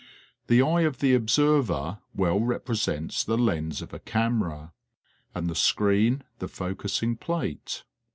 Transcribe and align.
The 0.47 0.63
eye 0.63 0.81
of 0.81 0.97
the 0.97 1.13
observer 1.13 1.99
well 2.15 2.39
represents 2.39 3.23
the 3.23 3.37
lens 3.37 3.83
of 3.83 3.93
a 3.93 3.99
camera, 3.99 4.73
and 5.35 5.47
the 5.47 5.53
screen 5.53 6.23
the 6.39 6.47
focussing 6.47 7.17
plate. 7.19 7.83